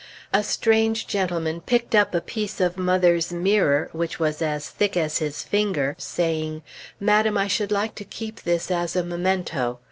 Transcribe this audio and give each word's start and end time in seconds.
A 0.33 0.41
strange 0.43 1.05
gentleman 1.05 1.61
picked 1.61 1.93
up 1.93 2.15
a 2.15 2.21
piece 2.21 2.59
of 2.59 2.75
mother's 2.75 3.31
mirror, 3.31 3.87
which 3.91 4.17
was 4.19 4.41
as 4.41 4.67
thick 4.67 4.97
as 4.97 5.19
his 5.19 5.43
finger, 5.43 5.93
saying, 5.99 6.63
"Madame, 6.99 7.37
I 7.37 7.47
should 7.47 7.71
like 7.71 7.93
to 8.01 8.03
keep 8.03 8.41
this 8.41 8.71
as 8.71 8.95
a 8.95 9.03
memento. 9.03 9.77